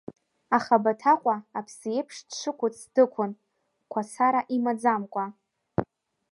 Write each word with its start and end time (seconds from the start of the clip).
Аха 0.57 0.75
Баҭаҟәа 0.83 1.35
аԥсы 1.57 1.89
еиԥш 1.91 2.15
дшықәыц 2.29 2.77
дықәын, 2.93 3.31
қәацара 3.91 4.41
имаӡамкәа. 4.55 5.25